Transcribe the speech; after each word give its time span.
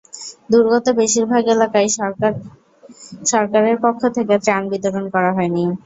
দুর্গত 0.49 0.85
বেশির 0.99 1.25
ভাগ 1.31 1.43
এলাকায় 1.55 1.89
সরকারের 3.31 3.77
পক্ষ 3.83 4.01
থেকে 4.15 4.33
ত্রাণ 4.43 4.63
বিতরণ 4.71 5.05
করা 5.13 5.31
হয়নি। 5.37 5.63